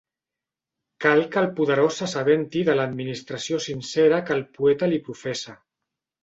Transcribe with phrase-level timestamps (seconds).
[1.03, 5.57] Cal que el poderós s'assabenti de l'admiració sincera que el poeta li professa.